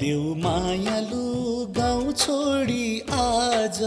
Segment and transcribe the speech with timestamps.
[0.00, 1.24] देऊ मायालु
[1.78, 3.78] गाउँ छोडी आज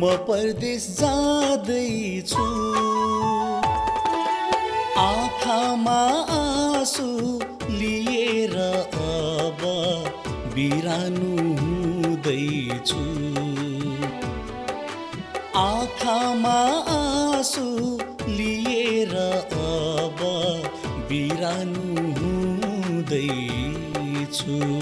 [0.00, 2.46] म परदेश जाँदैछु।
[5.00, 6.00] आँखामा
[6.36, 7.08] आँसु
[7.70, 9.60] लिएर अब
[10.54, 13.04] बिरानु हुँदैछु।
[15.58, 16.58] आँखामा
[16.96, 17.66] आँसु
[24.32, 24.80] हुँदैछु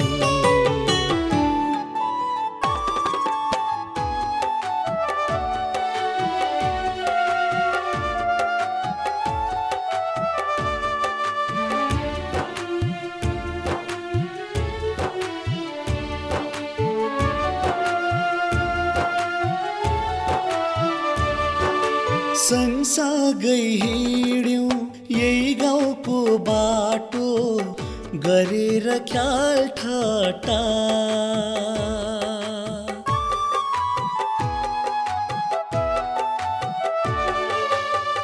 [22.41, 24.71] सँगसँगै हिँड्यौँ
[25.11, 27.80] यही गाउँको बाटो।
[28.25, 30.61] गरेर ख्याल ठटा।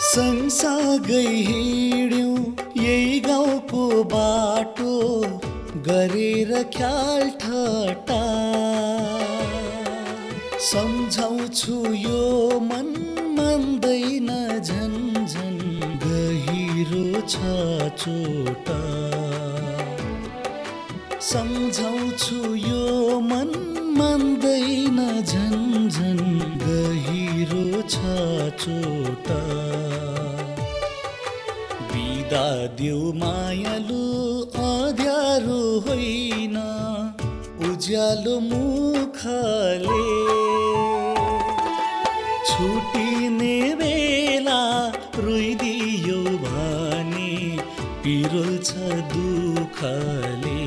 [0.07, 2.37] सँगसँगै हिँड्यौँ
[2.77, 4.93] यही गाउँको बाटो
[5.89, 8.23] गरेर ख्याल ठटा।
[10.71, 12.93] सम्झाउँछु यो मन
[13.39, 14.29] मान्दैन
[14.61, 15.61] झन् झन्
[16.05, 17.35] गहिरो छ
[18.03, 19.06] चोटा।
[21.27, 23.49] सम्झाउँछु यो मन
[23.99, 24.99] मान्दैन
[25.31, 26.27] झन् झन्
[26.63, 27.95] गहिरो छ
[28.63, 29.41] चोटा।
[31.91, 32.47] बिदा
[32.79, 34.05] देऊ मायालु
[34.69, 36.57] अँध्यारो होइन
[37.71, 40.03] उज्यालो मुखले।
[42.49, 43.06] छुटिने
[48.07, 48.73] पिरोल्छ
[49.13, 50.67] दुःखले।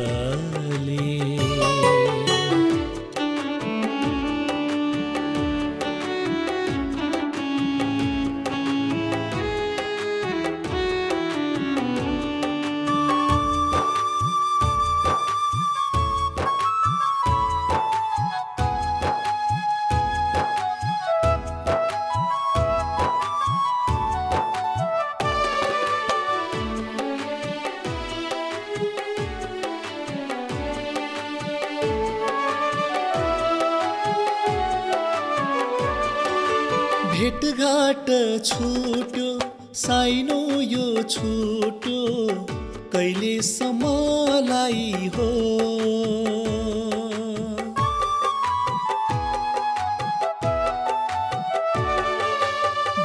[37.20, 38.06] भेटघाट
[38.48, 39.30] छुट्यो
[39.76, 42.04] साइनो यो छुट्यो
[42.94, 44.86] कहिलेसम्मलाई
[45.16, 45.26] हो?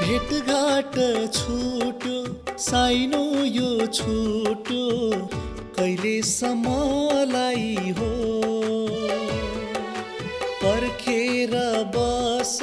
[0.04, 0.96] भेटघाट
[1.40, 2.18] छुट्यो
[2.68, 3.24] साइनो
[3.58, 4.86] यो छुट्यो
[5.80, 8.09] कहिलेसम्मलाई हो?
[10.64, 11.54] पर्खेर
[11.98, 12.58] बस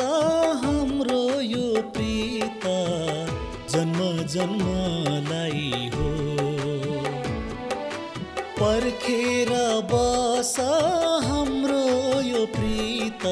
[1.90, 2.64] प्रीत
[3.70, 6.10] जन्म जन्मलाई हो।
[8.58, 9.50] पर्खेर
[9.92, 10.54] बस
[11.24, 11.84] हाम्रो
[12.22, 13.24] यो प्रीत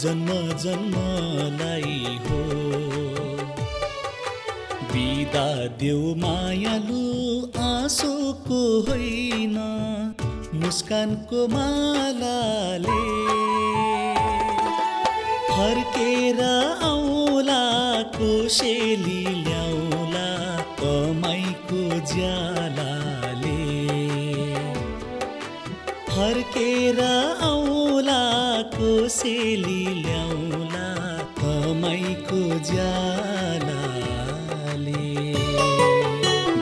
[0.00, 0.28] जन्म
[0.64, 2.40] जन्मलाई हो।
[4.92, 5.48] बिदा
[5.80, 7.04] देऊ मायालु
[7.62, 9.56] आँसुको होइन
[10.54, 13.00] मुस्कानको मालाले।
[15.50, 16.40] फर्केर
[18.16, 20.30] कोसेली ल्याउला
[20.78, 21.80] कमाइको
[22.12, 23.64] ज्यालाले।
[26.08, 27.00] फर्केर
[27.48, 28.24] आउला
[28.76, 30.88] कोसेली ल्याउला
[31.40, 32.40] कमाइको
[32.70, 33.84] ज्यालाले।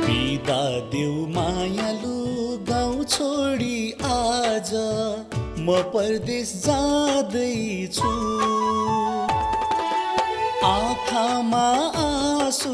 [0.04, 0.62] बिदा
[0.92, 2.18] देऊ मायालु
[2.70, 3.78] गाउँ छोडी
[4.10, 4.70] आज
[5.66, 8.12] म परदेश जाँदैछु।
[10.64, 11.64] आँखामा
[12.02, 12.70] आँसु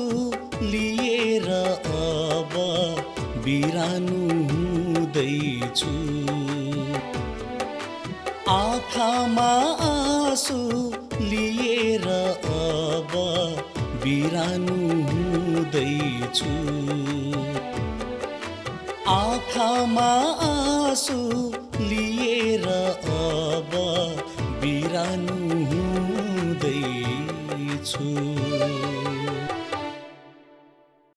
[0.63, 2.53] लिएर अब
[3.45, 4.21] बिरानु
[4.51, 5.95] हुँदैछु।
[8.51, 9.51] आँखामा
[9.89, 10.59] आँसु
[11.31, 13.13] लिएर अब
[14.05, 14.79] बिरानु
[15.11, 16.53] हुँदैछु।
[19.11, 20.11] आँखामा
[20.51, 21.19] आँसु